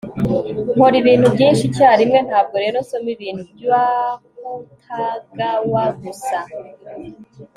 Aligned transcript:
Nkora 0.75 0.95
ibintu 1.01 1.27
byinshi 1.35 1.63
icyarimwe 1.65 2.19
ntabwo 2.27 2.55
rero 2.63 2.77
nsoma 2.83 3.09
ibintu 3.15 3.41
by 3.51 3.63
Akutagawa 3.85 5.83
gusa 6.01 6.39